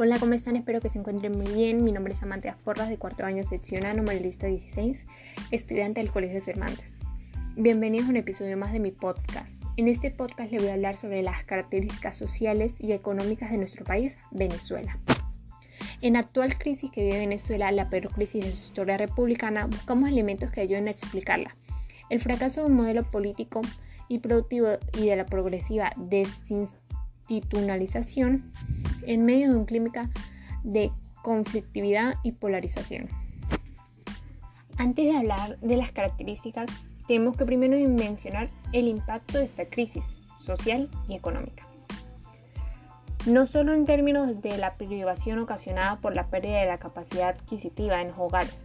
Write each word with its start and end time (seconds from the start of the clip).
Hola, 0.00 0.20
¿cómo 0.20 0.34
están? 0.34 0.54
Espero 0.54 0.80
que 0.80 0.88
se 0.88 1.00
encuentren 1.00 1.36
muy 1.36 1.52
bien. 1.52 1.82
Mi 1.82 1.90
nombre 1.90 2.12
es 2.12 2.22
Amantea 2.22 2.54
Forras, 2.54 2.88
de 2.88 2.98
cuarto 2.98 3.24
año 3.24 3.42
sección 3.42 3.84
A, 3.84 3.92
lista 4.12 4.46
16, 4.46 4.96
estudiante 5.50 6.00
del 6.00 6.12
Colegio 6.12 6.40
Cervantes. 6.40 6.94
Bienvenidos 7.56 8.06
a 8.06 8.10
un 8.10 8.16
episodio 8.16 8.56
más 8.56 8.72
de 8.72 8.78
mi 8.78 8.92
podcast. 8.92 9.50
En 9.76 9.88
este 9.88 10.12
podcast 10.12 10.52
les 10.52 10.62
voy 10.62 10.70
a 10.70 10.74
hablar 10.74 10.96
sobre 10.96 11.20
las 11.22 11.42
características 11.42 12.16
sociales 12.16 12.74
y 12.78 12.92
económicas 12.92 13.50
de 13.50 13.58
nuestro 13.58 13.84
país, 13.84 14.14
Venezuela. 14.30 15.00
En 16.00 16.12
la 16.12 16.20
actual 16.20 16.56
crisis 16.58 16.92
que 16.92 17.02
vive 17.02 17.18
Venezuela, 17.18 17.72
la 17.72 17.90
peor 17.90 18.10
crisis 18.10 18.44
de 18.44 18.52
su 18.52 18.60
historia 18.60 18.98
republicana, 18.98 19.66
buscamos 19.66 20.08
elementos 20.08 20.52
que 20.52 20.60
ayuden 20.60 20.86
a 20.86 20.92
explicarla. 20.92 21.56
El 22.08 22.20
fracaso 22.20 22.60
de 22.60 22.68
un 22.68 22.76
modelo 22.76 23.02
político 23.02 23.62
y 24.06 24.20
productivo 24.20 24.68
y 24.96 25.06
de 25.06 25.16
la 25.16 25.26
progresiva 25.26 25.90
desinstitucionalización 25.96 28.52
en 29.02 29.24
medio 29.24 29.50
de 29.50 29.56
un 29.56 29.64
clima 29.64 29.90
de 30.62 30.90
conflictividad 31.22 32.14
y 32.22 32.32
polarización. 32.32 33.08
Antes 34.76 35.06
de 35.06 35.16
hablar 35.16 35.58
de 35.60 35.76
las 35.76 35.92
características, 35.92 36.70
tenemos 37.06 37.36
que 37.36 37.46
primero 37.46 37.76
mencionar 37.88 38.50
el 38.72 38.86
impacto 38.86 39.38
de 39.38 39.44
esta 39.44 39.66
crisis 39.66 40.16
social 40.36 40.90
y 41.08 41.14
económica. 41.14 41.66
No 43.26 43.46
solo 43.46 43.74
en 43.74 43.84
términos 43.84 44.40
de 44.40 44.56
la 44.56 44.74
privación 44.74 45.38
ocasionada 45.40 45.96
por 45.96 46.14
la 46.14 46.28
pérdida 46.28 46.60
de 46.60 46.66
la 46.66 46.78
capacidad 46.78 47.30
adquisitiva 47.30 48.00
en 48.00 48.08
los 48.08 48.18
hogares, 48.18 48.64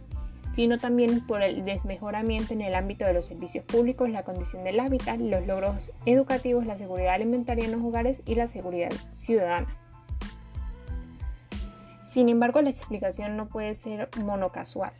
sino 0.54 0.78
también 0.78 1.26
por 1.26 1.42
el 1.42 1.64
desmejoramiento 1.64 2.54
en 2.54 2.60
el 2.60 2.74
ámbito 2.76 3.04
de 3.04 3.12
los 3.12 3.26
servicios 3.26 3.64
públicos, 3.64 4.08
la 4.08 4.22
condición 4.22 4.62
del 4.62 4.78
hábitat, 4.78 5.18
los 5.18 5.44
logros 5.46 5.74
educativos, 6.06 6.64
la 6.64 6.78
seguridad 6.78 7.14
alimentaria 7.14 7.64
en 7.64 7.72
los 7.72 7.82
hogares 7.82 8.22
y 8.24 8.36
la 8.36 8.46
seguridad 8.46 8.92
ciudadana. 9.12 9.83
Sin 12.14 12.28
embargo, 12.28 12.62
la 12.62 12.70
explicación 12.70 13.36
no 13.36 13.48
puede 13.48 13.74
ser 13.74 14.08
monocasual. 14.22 14.92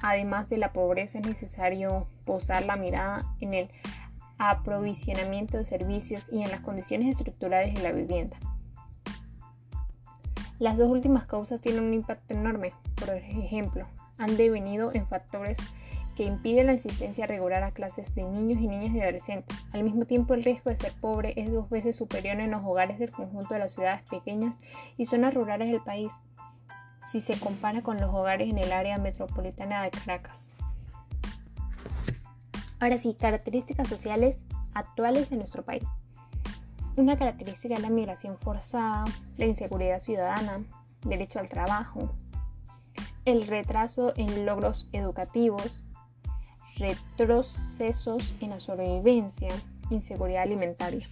Además 0.00 0.48
de 0.48 0.56
la 0.56 0.72
pobreza, 0.72 1.18
es 1.18 1.26
necesario 1.26 2.06
posar 2.24 2.64
la 2.64 2.76
mirada 2.76 3.22
en 3.40 3.52
el 3.52 3.68
aprovisionamiento 4.38 5.58
de 5.58 5.66
servicios 5.66 6.30
y 6.32 6.42
en 6.42 6.50
las 6.50 6.60
condiciones 6.60 7.08
estructurales 7.10 7.74
de 7.74 7.82
la 7.82 7.92
vivienda. 7.92 8.38
Las 10.58 10.78
dos 10.78 10.90
últimas 10.90 11.26
causas 11.26 11.60
tienen 11.60 11.84
un 11.84 11.92
impacto 11.92 12.32
enorme. 12.32 12.72
Por 12.94 13.10
ejemplo, 13.10 13.86
han 14.16 14.38
devenido 14.38 14.90
en 14.94 15.06
factores 15.06 15.58
que 16.16 16.24
impiden 16.24 16.68
la 16.68 16.72
asistencia 16.72 17.26
regular 17.26 17.62
a 17.62 17.72
clases 17.72 18.14
de 18.14 18.24
niños 18.24 18.62
y 18.62 18.68
niñas 18.68 18.94
y 18.94 19.02
adolescentes. 19.02 19.66
Al 19.72 19.82
mismo 19.82 20.06
tiempo, 20.06 20.32
el 20.32 20.44
riesgo 20.44 20.70
de 20.70 20.76
ser 20.76 20.92
pobre 20.98 21.34
es 21.36 21.52
dos 21.52 21.68
veces 21.68 21.96
superior 21.96 22.40
en 22.40 22.52
los 22.52 22.64
hogares 22.64 22.98
del 22.98 23.10
conjunto 23.10 23.52
de 23.52 23.60
las 23.60 23.74
ciudades 23.74 24.08
pequeñas 24.08 24.56
y 24.96 25.04
zonas 25.04 25.34
rurales 25.34 25.70
del 25.70 25.82
país, 25.82 26.12
si 27.14 27.20
se 27.20 27.38
compara 27.38 27.80
con 27.80 28.00
los 28.00 28.12
hogares 28.12 28.50
en 28.50 28.58
el 28.58 28.72
área 28.72 28.98
metropolitana 28.98 29.84
de 29.84 29.92
Caracas. 29.92 30.48
Ahora 32.80 32.98
sí, 32.98 33.14
características 33.14 33.86
sociales 33.86 34.42
actuales 34.74 35.30
de 35.30 35.36
nuestro 35.36 35.62
país. 35.64 35.84
Una 36.96 37.16
característica 37.16 37.74
es 37.74 37.82
la 37.82 37.88
migración 37.88 38.36
forzada, 38.38 39.04
la 39.36 39.46
inseguridad 39.46 40.02
ciudadana, 40.02 40.64
derecho 41.02 41.38
al 41.38 41.48
trabajo, 41.48 42.10
el 43.24 43.46
retraso 43.46 44.12
en 44.16 44.44
logros 44.44 44.88
educativos, 44.90 45.84
retrocesos 46.78 48.34
en 48.40 48.50
la 48.50 48.58
sobrevivencia, 48.58 49.50
inseguridad 49.88 50.42
alimentaria. 50.42 51.06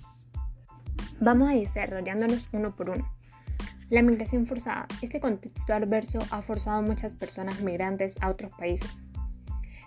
Vamos 1.20 1.48
a 1.48 1.54
ir 1.54 1.68
desarrollándonos 1.68 2.44
uno 2.52 2.74
por 2.74 2.90
uno. 2.90 3.08
La 3.92 4.00
migración 4.00 4.46
forzada. 4.46 4.86
Este 5.02 5.20
contexto 5.20 5.74
adverso 5.74 6.20
ha 6.30 6.40
forzado 6.40 6.78
a 6.78 6.80
muchas 6.80 7.12
personas 7.12 7.60
migrantes 7.60 8.14
a 8.22 8.30
otros 8.30 8.50
países, 8.54 8.88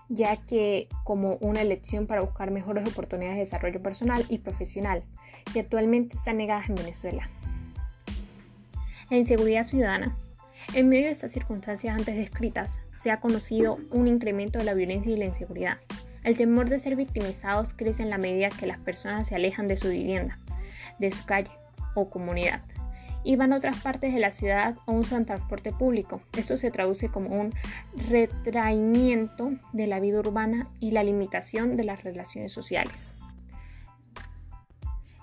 ya 0.10 0.38
que 0.38 0.88
como 1.04 1.38
una 1.38 1.64
elección 1.64 2.06
para 2.06 2.22
buscar 2.22 2.52
mejores 2.52 2.88
oportunidades 2.88 3.38
de 3.38 3.46
desarrollo 3.46 3.82
personal 3.82 4.24
y 4.30 4.38
profesional, 4.38 5.04
que 5.52 5.62
actualmente 5.62 6.18
están 6.18 6.38
negadas 6.38 6.70
en 6.70 6.76
Venezuela. 6.76 7.28
La 9.10 9.18
inseguridad 9.18 9.64
ciudadana. 9.64 10.16
En 10.76 10.88
medio 10.88 11.06
de 11.06 11.14
estas 11.14 11.32
circunstancias 11.32 11.98
antes 11.98 12.16
descritas, 12.16 12.78
se 13.02 13.10
ha 13.10 13.20
conocido 13.20 13.80
un 13.90 14.08
incremento 14.08 14.60
de 14.60 14.66
la 14.66 14.76
violencia 14.76 15.12
y 15.12 15.18
la 15.18 15.26
inseguridad. 15.26 15.80
El 16.24 16.38
temor 16.38 16.70
de 16.70 16.78
ser 16.78 16.96
victimizados 16.96 17.74
crece 17.74 18.04
en 18.04 18.12
la 18.12 18.20
medida 18.20 18.50
que 18.50 18.68
las 18.68 18.78
personas 18.78 19.28
se 19.28 19.34
alejan 19.34 19.68
de 19.68 19.78
su 19.78 19.90
vivienda, 19.90 20.38
de 21.00 21.10
su 21.10 21.26
calle 21.26 21.50
o 21.96 22.12
comunidad 22.12 22.62
y 23.26 23.36
van 23.36 23.52
a 23.52 23.58
otras 23.58 23.82
partes 23.82 24.14
de 24.14 24.20
la 24.20 24.32
ciudad 24.32 24.78
o 24.86 24.94
usan 24.94 25.26
transporte 25.26 25.74
público. 25.74 26.22
Esto 26.38 26.58
se 26.58 26.72
traduce 26.72 27.10
como 27.10 27.30
un 27.30 27.54
retraimiento 28.08 29.52
de 29.74 29.88
la 29.88 30.00
vida 30.00 30.20
urbana 30.20 30.70
y 30.80 30.92
la 30.92 31.04
limitación 31.04 31.76
de 31.76 31.84
las 31.84 32.04
relaciones 32.04 32.54
sociales. 32.54 33.08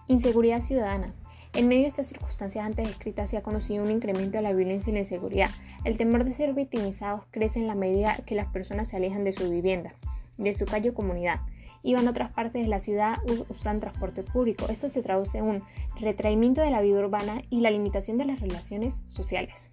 Inseguridad 0.08 0.60
ciudadana. 0.60 1.14
En 1.54 1.68
medio 1.68 1.82
de 1.82 1.88
estas 1.88 2.08
circunstancias 2.08 2.64
antes 2.64 2.88
descritas 2.88 3.30
se 3.30 3.36
ha 3.36 3.42
conocido 3.42 3.84
un 3.84 3.90
incremento 3.90 4.38
de 4.38 4.42
la 4.42 4.52
violencia 4.52 4.90
y 4.90 4.94
la 4.94 5.00
inseguridad. 5.00 5.50
El 5.84 5.96
temor 5.96 6.24
de 6.24 6.32
ser 6.32 6.54
victimizados 6.54 7.24
crece 7.30 7.60
en 7.60 7.68
la 7.68 7.74
medida 7.74 8.16
que 8.26 8.34
las 8.34 8.46
personas 8.46 8.88
se 8.88 8.96
alejan 8.96 9.22
de 9.22 9.32
su 9.32 9.48
vivienda, 9.48 9.94
de 10.38 10.54
su 10.54 10.64
calle 10.64 10.90
o 10.90 10.94
comunidad 10.94 11.40
iban 11.82 12.06
a 12.06 12.10
otras 12.10 12.32
partes 12.32 12.62
de 12.62 12.68
la 12.68 12.80
ciudad 12.80 13.18
usan 13.48 13.80
transporte 13.80 14.22
público. 14.22 14.66
Esto 14.68 14.88
se 14.88 15.02
traduce 15.02 15.38
en 15.38 15.44
un 15.44 15.62
retraimiento 15.98 16.60
de 16.60 16.70
la 16.70 16.80
vida 16.80 17.00
urbana 17.00 17.42
y 17.50 17.60
la 17.60 17.70
limitación 17.70 18.18
de 18.18 18.24
las 18.24 18.40
relaciones 18.40 19.02
sociales. 19.08 19.68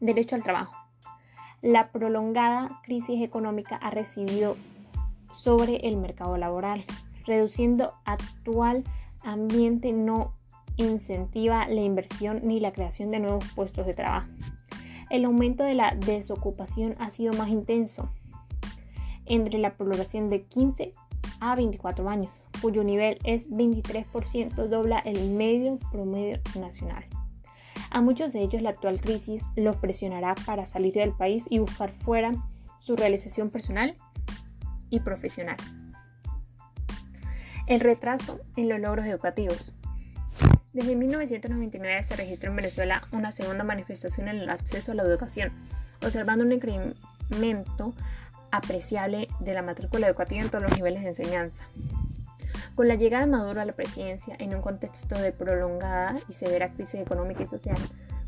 Derecho 0.00 0.36
al 0.36 0.42
trabajo. 0.42 0.74
La 1.60 1.90
prolongada 1.90 2.80
crisis 2.84 3.20
económica 3.20 3.76
ha 3.76 3.90
recibido 3.90 4.56
sobre 5.34 5.88
el 5.88 5.96
mercado 5.96 6.36
laboral, 6.36 6.84
reduciendo 7.26 7.94
actual 8.04 8.84
ambiente 9.22 9.92
no 9.92 10.34
incentiva 10.76 11.66
la 11.66 11.80
inversión 11.80 12.40
ni 12.44 12.60
la 12.60 12.72
creación 12.72 13.10
de 13.10 13.18
nuevos 13.18 13.44
puestos 13.54 13.86
de 13.86 13.94
trabajo. 13.94 14.28
El 15.10 15.24
aumento 15.24 15.64
de 15.64 15.74
la 15.74 15.94
desocupación 15.94 16.94
ha 16.98 17.10
sido 17.10 17.32
más 17.32 17.48
intenso, 17.48 18.10
entre 19.28 19.58
la 19.58 19.74
población 19.74 20.30
de 20.30 20.42
15 20.42 20.92
a 21.40 21.54
24 21.54 22.08
años, 22.08 22.32
cuyo 22.60 22.84
nivel 22.84 23.18
es 23.24 23.48
23%, 23.50 24.68
dobla 24.68 24.98
el 24.98 25.30
medio 25.30 25.78
promedio 25.90 26.40
nacional. 26.58 27.04
A 27.90 28.00
muchos 28.00 28.32
de 28.32 28.40
ellos 28.40 28.60
la 28.60 28.70
actual 28.70 29.00
crisis 29.00 29.44
los 29.56 29.76
presionará 29.76 30.34
para 30.46 30.66
salir 30.66 30.94
del 30.94 31.12
país 31.12 31.44
y 31.48 31.58
buscar 31.58 31.90
fuera 31.90 32.32
su 32.80 32.96
realización 32.96 33.50
personal 33.50 33.94
y 34.90 35.00
profesional. 35.00 35.56
El 37.66 37.80
retraso 37.80 38.40
en 38.56 38.68
los 38.68 38.80
logros 38.80 39.06
educativos. 39.06 39.72
Desde 40.72 40.96
1999 40.96 42.04
se 42.04 42.16
registró 42.16 42.50
en 42.50 42.56
Venezuela 42.56 43.02
una 43.12 43.32
segunda 43.32 43.64
manifestación 43.64 44.28
en 44.28 44.36
el 44.36 44.50
acceso 44.50 44.92
a 44.92 44.94
la 44.94 45.02
educación, 45.02 45.52
observando 46.02 46.44
un 46.44 46.52
incremento 46.52 47.94
apreciable 48.50 49.28
de 49.40 49.54
la 49.54 49.62
matrícula 49.62 50.06
educativa 50.06 50.42
en 50.42 50.50
todos 50.50 50.64
los 50.64 50.72
niveles 50.72 51.02
de 51.02 51.10
enseñanza. 51.10 51.64
Con 52.74 52.88
la 52.88 52.94
llegada 52.94 53.24
de 53.24 53.32
Maduro 53.32 53.60
a 53.60 53.64
la 53.64 53.72
presidencia 53.72 54.36
en 54.38 54.54
un 54.54 54.62
contexto 54.62 55.18
de 55.18 55.32
prolongada 55.32 56.16
y 56.28 56.32
severa 56.32 56.72
crisis 56.72 57.00
económica 57.00 57.42
y 57.42 57.46
social, 57.46 57.78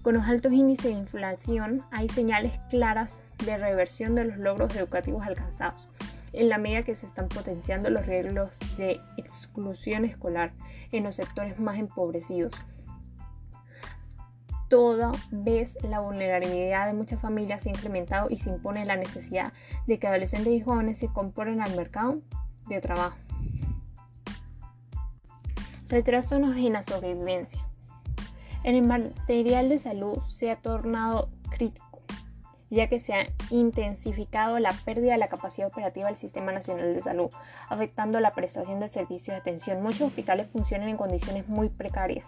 con 0.03 0.15
los 0.15 0.25
altos 0.25 0.53
índices 0.53 0.87
de 0.87 0.93
inflación, 0.93 1.83
hay 1.91 2.09
señales 2.09 2.59
claras 2.71 3.21
de 3.45 3.59
reversión 3.59 4.15
de 4.15 4.25
los 4.25 4.39
logros 4.39 4.75
educativos 4.75 5.27
alcanzados, 5.27 5.87
en 6.33 6.49
la 6.49 6.59
medida 6.59 6.83
que 6.83 6.95
se 6.95 7.07
están 7.07 7.29
potenciando 7.29 7.91
los 7.91 8.07
riesgos 8.07 8.59
de 8.77 9.01
exclusión 9.19 10.05
escolar 10.05 10.53
en 10.91 11.05
los 11.05 11.17
sectores 11.17 11.59
más 11.59 11.79
empobrecidos, 11.79 12.53
toda 14.71 15.11
vez 15.33 15.77
la 15.83 15.99
vulnerabilidad 15.99 16.87
de 16.87 16.95
muchas 16.95 17.21
familias 17.21 17.63
se 17.63 17.69
ha 17.69 17.73
incrementado 17.73 18.31
y 18.31 18.39
se 18.39 18.51
impone 18.51 18.87
la 18.87 18.97
necesidad 18.97 19.53
de 19.87 19.99
que 19.99 20.07
adolescentes 20.07 20.53
y 20.53 20.61
jóvenes 20.61 20.97
se 20.97 21.09
componen 21.09 21.61
al 21.61 21.77
mercado 21.77 22.21
de 22.69 22.81
trabajo. 22.81 23.17
Retraso 25.89 26.37
en 26.37 26.73
la 26.73 26.85
sobrevivencia. 26.85 27.61
En 28.63 28.77
el 28.77 28.83
material 28.83 29.69
de 29.69 29.79
salud 29.79 30.19
se 30.29 30.53
ha 30.53 30.57
tornado 30.57 31.31
crítico, 31.51 32.01
ya 32.71 32.89
que 32.89 33.01
se 33.01 33.13
ha 33.13 33.27
intensificado 33.51 34.61
la 34.61 34.73
pérdida 34.85 35.13
de 35.13 35.19
la 35.19 35.29
capacidad 35.29 35.67
operativa 35.67 36.07
del 36.07 36.17
Sistema 36.17 36.53
Nacional 36.53 36.95
de 36.95 37.03
Salud, 37.03 37.31
afectando 37.69 38.21
la 38.21 38.35
prestación 38.35 38.79
de 38.79 38.89
servicios 38.89 39.35
de 39.35 39.41
atención. 39.41 39.83
Muchos 39.83 40.03
hospitales 40.03 40.47
funcionan 40.47 40.91
en 40.91 40.97
condiciones 40.97 41.49
muy 41.49 41.71
precarias 41.71 42.27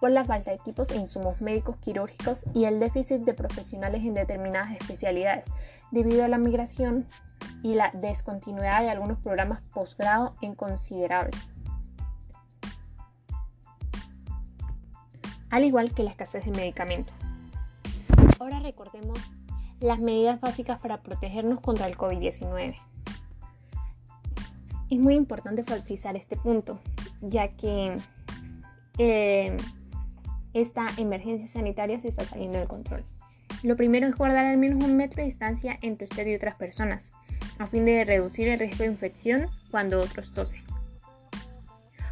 por 0.00 0.10
la 0.10 0.24
falta 0.24 0.50
de 0.50 0.56
equipos 0.56 0.90
e 0.90 0.96
insumos 0.96 1.40
médicos 1.40 1.76
quirúrgicos 1.76 2.44
y 2.54 2.64
el 2.64 2.78
déficit 2.78 3.22
de 3.22 3.34
profesionales 3.34 4.04
en 4.04 4.14
determinadas 4.14 4.72
especialidades, 4.72 5.46
debido 5.90 6.24
a 6.24 6.28
la 6.28 6.38
migración 6.38 7.06
y 7.62 7.74
la 7.74 7.90
descontinuidad 7.94 8.82
de 8.82 8.90
algunos 8.90 9.18
programas 9.18 9.62
posgrado 9.72 10.36
en 10.42 10.54
considerable. 10.54 11.36
Al 15.50 15.64
igual 15.64 15.94
que 15.94 16.02
la 16.02 16.10
escasez 16.10 16.44
de 16.44 16.50
medicamentos. 16.50 17.14
Ahora 18.38 18.60
recordemos 18.60 19.18
las 19.80 19.98
medidas 19.98 20.40
básicas 20.40 20.78
para 20.80 21.02
protegernos 21.02 21.60
contra 21.60 21.86
el 21.86 21.96
COVID-19. 21.96 22.76
Es 24.90 24.98
muy 24.98 25.14
importante 25.14 25.62
enfatizar 25.62 26.16
este 26.16 26.36
punto, 26.36 26.78
ya 27.20 27.48
que 27.48 27.96
eh, 28.98 29.56
esta 30.60 30.86
emergencia 30.96 31.46
sanitaria 31.48 31.98
se 31.98 32.08
está 32.08 32.24
saliendo 32.24 32.58
del 32.58 32.66
control. 32.66 33.04
Lo 33.62 33.76
primero 33.76 34.06
es 34.06 34.14
guardar 34.14 34.46
al 34.46 34.56
menos 34.56 34.82
un 34.82 34.96
metro 34.96 35.18
de 35.18 35.26
distancia 35.26 35.78
entre 35.82 36.06
usted 36.06 36.26
y 36.26 36.34
otras 36.34 36.56
personas, 36.56 37.10
a 37.58 37.66
fin 37.66 37.84
de 37.84 38.04
reducir 38.04 38.48
el 38.48 38.58
riesgo 38.58 38.84
de 38.84 38.90
infección 38.90 39.48
cuando 39.70 40.00
otros 40.00 40.32
tosen. 40.32 40.62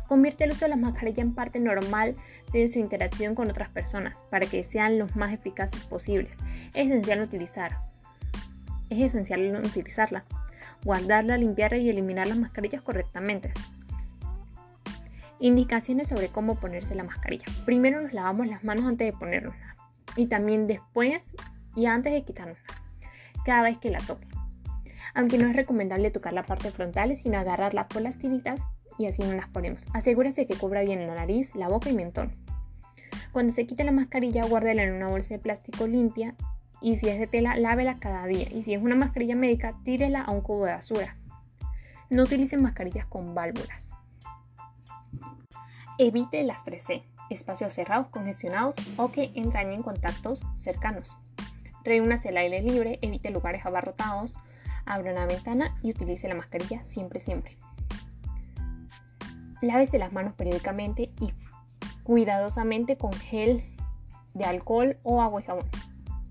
Convierte 0.09 0.45
el 0.45 0.53
uso 0.53 0.67
de 0.67 0.69
las 0.69 0.79
mascarillas 0.79 1.21
en 1.21 1.35
parte 1.35 1.59
normal 1.59 2.17
de 2.53 2.69
su 2.69 2.79
interacción 2.79 3.35
con 3.35 3.49
otras 3.49 3.71
personas, 3.71 4.19
para 4.31 4.47
que 4.47 4.63
sean 4.63 4.99
los 4.99 5.17
más 5.17 5.33
eficaces 5.33 5.83
posibles. 5.85 6.37
Es 6.75 6.87
esencial 6.87 7.23
utilizar. 7.23 7.79
Es 8.91 9.01
esencial 9.01 9.57
utilizarla, 9.65 10.25
guardarla, 10.85 11.39
limpiarla 11.39 11.79
y 11.79 11.89
eliminar 11.89 12.27
las 12.27 12.37
mascarillas 12.37 12.83
correctamente. 12.83 13.53
Indicaciones 15.45 16.09
sobre 16.09 16.29
cómo 16.29 16.55
ponerse 16.55 16.95
la 16.95 17.05
mascarilla. 17.05 17.45
Primero 17.67 18.01
nos 18.01 18.15
lavamos 18.15 18.47
las 18.47 18.65
manos 18.65 18.87
antes 18.87 19.13
de 19.13 19.19
ponernosla 19.19 19.77
y 20.17 20.25
también 20.25 20.67
después 20.67 21.23
y 21.77 21.85
antes 21.85 22.15
de 22.15 22.25
quitárnosla, 22.25 22.65
cada 23.45 23.61
vez 23.61 23.77
que 23.77 23.91
la 23.91 23.99
toque. 23.99 24.27
Aunque 25.13 25.37
no 25.37 25.47
es 25.47 25.55
recomendable 25.55 26.11
tocar 26.11 26.33
la 26.33 26.45
parte 26.45 26.71
frontal, 26.71 27.15
sino 27.19 27.37
agarrarla 27.37 27.89
por 27.89 28.01
las 28.01 28.17
tiritas 28.17 28.63
y 28.97 29.05
así 29.05 29.23
no 29.23 29.35
las 29.35 29.51
ponemos. 29.51 29.85
Asegúrese 29.93 30.47
que 30.47 30.55
cubra 30.55 30.81
bien 30.81 31.07
la 31.07 31.15
nariz, 31.15 31.55
la 31.55 31.69
boca 31.69 31.91
y 31.91 31.93
mentón. 31.93 32.33
Cuando 33.31 33.53
se 33.53 33.67
quite 33.67 33.85
la 33.85 33.93
mascarilla, 33.93 34.47
guárdela 34.47 34.83
en 34.83 34.95
una 34.95 35.09
bolsa 35.09 35.35
de 35.35 35.41
plástico 35.41 35.87
limpia 35.87 36.35
y 36.81 36.97
si 36.97 37.11
es 37.11 37.19
de 37.19 37.27
tela, 37.27 37.55
lávela 37.57 37.99
cada 37.99 38.25
día. 38.25 38.49
Y 38.51 38.63
si 38.63 38.73
es 38.73 38.83
una 38.83 38.95
mascarilla 38.95 39.37
médica, 39.37 39.75
tírela 39.85 40.23
a 40.23 40.31
un 40.31 40.41
cubo 40.41 40.65
de 40.65 40.73
basura. 40.73 41.19
No 42.09 42.23
utilicen 42.23 42.63
mascarillas 42.63 43.05
con 43.05 43.35
válvulas. 43.35 43.84
Evite 45.99 46.43
las 46.45 46.65
3C, 46.65 47.05
espacios 47.31 47.73
cerrados, 47.73 48.09
congestionados 48.09 48.75
o 48.97 49.13
que 49.13 49.31
entrañen 49.35 49.83
contactos 49.83 50.41
cercanos. 50.55 51.17
Reúnase 51.85 52.31
al 52.31 52.39
aire 52.39 52.63
libre, 52.63 52.99
evite 53.03 53.31
lugares 53.31 53.65
abarrotados, 53.65 54.35
abra 54.87 55.13
una 55.13 55.27
ventana 55.27 55.75
y 55.83 55.91
utilice 55.91 56.29
la 56.29 56.35
mascarilla 56.35 56.83
siempre, 56.85 57.21
siempre. 57.21 57.57
Lávese 59.61 59.99
las 59.99 60.13
manos 60.13 60.35
periódicamente 60.35 61.13
y 61.21 61.33
cuidadosamente 62.03 62.97
con 62.97 63.13
gel 63.13 63.63
de 64.35 64.45
alcohol 64.45 64.99
o 65.03 65.23
agua 65.23 65.41
y 65.41 65.45
jabón. 65.45 65.69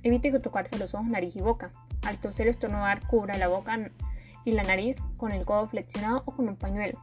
Evite 0.04 0.38
tocarse 0.40 0.78
los 0.78 0.94
ojos, 0.94 1.08
nariz 1.08 1.36
y 1.36 1.42
boca. 1.42 1.72
Al 2.06 2.18
toser 2.18 2.48
estornudar, 2.48 3.08
cubra 3.08 3.38
la 3.38 3.48
boca 3.48 3.78
y 4.44 4.52
la 4.52 4.64
nariz 4.64 4.98
con 5.18 5.32
el 5.32 5.46
codo 5.46 5.68
flexionado 5.68 6.24
o 6.26 6.36
con 6.36 6.50
un 6.50 6.58
pañuelo. 6.58 7.00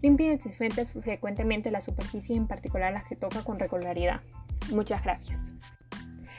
Limpie 0.00 0.38
frecuentemente 0.38 1.70
las 1.70 1.84
superficies, 1.84 2.38
en 2.38 2.46
particular 2.46 2.92
las 2.92 3.04
que 3.04 3.16
toca 3.16 3.42
con 3.42 3.58
regularidad. 3.58 4.20
Muchas 4.72 5.02
gracias. 5.02 5.40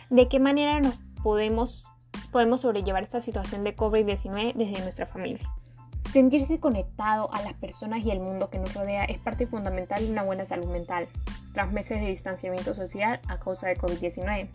¿De 0.10 0.28
qué 0.28 0.40
manera 0.40 0.80
nos 0.80 0.98
podemos, 1.22 1.84
podemos 2.32 2.62
sobrellevar 2.62 3.04
esta 3.04 3.22
situación 3.22 3.64
de 3.64 3.76
COVID-19 3.76 4.54
desde 4.56 4.82
nuestra 4.82 5.06
familia? 5.06 5.50
Sentirse 6.12 6.60
conectado 6.60 7.32
a 7.34 7.42
las 7.42 7.54
personas 7.54 8.04
y 8.04 8.10
el 8.10 8.20
mundo 8.20 8.50
que 8.50 8.58
nos 8.58 8.74
rodea 8.74 9.04
es 9.06 9.20
parte 9.20 9.46
fundamental 9.46 10.04
de 10.04 10.12
una 10.12 10.24
buena 10.24 10.46
salud 10.46 10.68
mental, 10.68 11.08
tras 11.54 11.72
meses 11.72 12.02
de 12.02 12.08
distanciamiento 12.08 12.74
social 12.74 13.20
a 13.28 13.40
causa 13.40 13.68
de 13.68 13.78
COVID-19. 13.78 14.50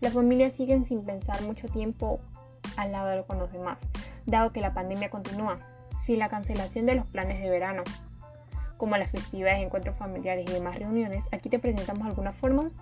Las 0.00 0.12
familias 0.12 0.52
siguen 0.52 0.84
sin 0.84 1.04
pensar 1.04 1.42
mucho 1.42 1.66
tiempo 1.68 2.20
al 2.76 2.92
lado 2.92 3.26
con 3.26 3.38
los 3.38 3.52
demás, 3.52 3.78
dado 4.26 4.52
que 4.52 4.60
la 4.60 4.74
pandemia 4.74 5.10
continúa. 5.10 5.58
Si 6.04 6.16
la 6.16 6.28
cancelación 6.28 6.86
de 6.86 6.94
los 6.94 7.06
planes 7.06 7.40
de 7.40 7.48
verano, 7.48 7.82
como 8.76 8.96
las 8.96 9.10
festividades, 9.10 9.62
encuentros 9.62 9.96
familiares 9.96 10.46
y 10.48 10.52
demás 10.52 10.76
reuniones, 10.76 11.26
aquí 11.32 11.48
te 11.48 11.58
presentamos 11.58 12.06
algunas 12.06 12.34
formas 12.36 12.74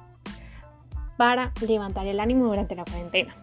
para 1.16 1.52
levantar 1.66 2.06
el 2.06 2.20
ánimo 2.20 2.46
durante 2.46 2.74
la 2.74 2.84
cuarentena. 2.84 3.36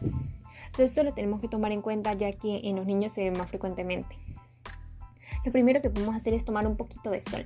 Todo 0.72 0.86
esto 0.86 1.04
lo 1.04 1.14
tenemos 1.14 1.42
que 1.42 1.48
tomar 1.48 1.72
en 1.72 1.82
cuenta 1.82 2.14
ya 2.14 2.32
que 2.34 2.62
en 2.64 2.76
los 2.76 2.86
niños 2.86 3.12
se 3.12 3.30
ve 3.30 3.38
más 3.38 3.50
frecuentemente. 3.50 4.16
Lo 5.46 5.52
primero 5.52 5.82
que 5.82 5.90
podemos 5.90 6.16
hacer 6.16 6.34
es 6.34 6.46
tomar 6.46 6.68
un 6.68 6.76
poquito 6.76 7.12
de 7.12 7.22
sol. 7.22 7.46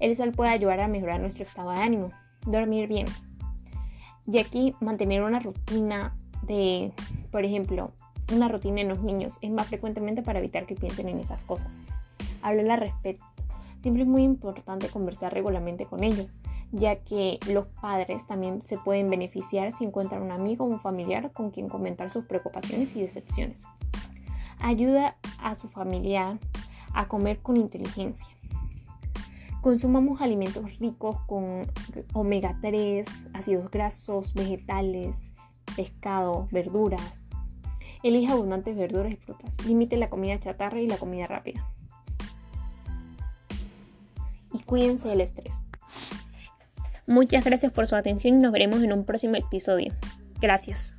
El 0.00 0.16
sol 0.16 0.32
puede 0.32 0.50
ayudar 0.50 0.80
a 0.80 0.88
mejorar 0.88 1.20
nuestro 1.20 1.42
estado 1.42 1.70
de 1.70 1.80
ánimo, 1.80 2.10
dormir 2.46 2.88
bien. 2.88 3.06
Y 4.26 4.38
aquí 4.38 4.74
mantener 4.80 5.22
una 5.22 5.40
rutina 5.40 6.16
de, 6.42 6.92
por 7.30 7.44
ejemplo, 7.44 7.92
una 8.32 8.48
rutina 8.48 8.80
en 8.80 8.88
los 8.88 9.02
niños 9.02 9.38
es 9.40 9.50
más 9.50 9.66
frecuentemente 9.68 10.22
para 10.22 10.38
evitar 10.38 10.66
que 10.66 10.74
piensen 10.74 11.08
en 11.08 11.18
esas 11.18 11.42
cosas. 11.44 11.80
Hablar 12.42 12.70
al 12.70 12.88
respecto 12.88 13.24
Siempre 13.80 14.02
es 14.02 14.08
muy 14.08 14.24
importante 14.24 14.88
conversar 14.88 15.32
regularmente 15.32 15.86
con 15.86 16.02
ellos, 16.02 16.36
ya 16.72 16.96
que 16.96 17.38
los 17.48 17.66
padres 17.80 18.26
también 18.26 18.60
se 18.62 18.76
pueden 18.78 19.08
beneficiar 19.08 19.76
si 19.76 19.84
encuentran 19.84 20.22
un 20.22 20.32
amigo 20.32 20.64
o 20.64 20.68
un 20.68 20.80
familiar 20.80 21.32
con 21.32 21.50
quien 21.50 21.68
comentar 21.68 22.10
sus 22.10 22.24
preocupaciones 22.24 22.96
y 22.96 23.02
decepciones. 23.02 23.62
Ayuda 24.58 25.16
a 25.40 25.54
su 25.54 25.68
familiar 25.68 26.38
a 26.92 27.06
comer 27.06 27.38
con 27.38 27.56
inteligencia. 27.56 28.26
Consumamos 29.60 30.20
alimentos 30.20 30.78
ricos 30.78 31.16
con 31.26 31.70
omega 32.14 32.58
3, 32.60 33.06
ácidos 33.32 33.70
grasos, 33.70 34.34
vegetales, 34.34 35.16
pescado, 35.76 36.48
verduras. 36.50 37.22
Elija 38.02 38.32
abundantes 38.32 38.76
verduras 38.76 39.12
y 39.12 39.16
frutas. 39.16 39.54
Limite 39.66 39.96
la 39.96 40.08
comida 40.08 40.38
chatarra 40.40 40.80
y 40.80 40.86
la 40.86 40.96
comida 40.96 41.26
rápida 41.26 41.68
cuídense 44.68 45.08
del 45.08 45.22
estrés. 45.22 45.52
Muchas 47.06 47.44
gracias 47.44 47.72
por 47.72 47.86
su 47.86 47.96
atención 47.96 48.34
y 48.34 48.38
nos 48.38 48.52
veremos 48.52 48.82
en 48.82 48.92
un 48.92 49.04
próximo 49.04 49.36
episodio. 49.36 49.94
Gracias. 50.40 50.97